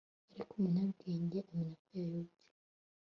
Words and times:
ariko 0.31 0.51
umunyabwenge 0.55 1.39
amenya 1.51 1.75
ko 1.79 1.85
yayobye 1.99 2.37